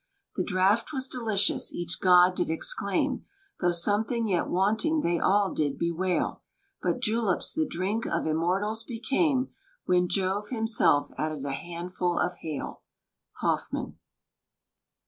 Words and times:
The 0.35 0.43
draught 0.43 0.93
was 0.93 1.07
delicious, 1.07 1.71
each 1.71 1.99
god 1.99 2.33
did 2.33 2.49
exclaim, 2.49 3.23
Though 3.59 3.71
something 3.71 4.25
yet 4.27 4.47
wanting 4.47 5.01
they 5.01 5.19
all 5.19 5.53
did 5.53 5.77
bewail; 5.77 6.41
But 6.81 7.01
juleps 7.01 7.53
the 7.53 7.67
drink 7.67 8.07
of 8.07 8.25
immortals 8.25 8.83
became, 8.83 9.49
When 9.85 10.09
Jove 10.09 10.49
himself 10.49 11.11
added 11.19 11.45
a 11.45 11.51
handful 11.51 12.17
of 12.17 12.37
hail. 12.37 12.81
HOFFMAN. 13.41 13.99